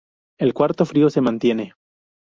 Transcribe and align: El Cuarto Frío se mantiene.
El 0.39 0.55
Cuarto 0.55 0.83
Frío 0.87 1.11
se 1.11 1.21
mantiene. 1.21 1.75